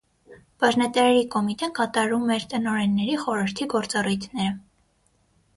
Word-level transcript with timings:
Բաժնետերերի 0.61 1.27
կոմիտեն 1.35 1.75
կատարում 1.81 2.33
էր 2.37 2.47
տնօրենների 2.55 3.21
խորհրդի 3.27 3.71
գործառույթները։ 3.75 4.57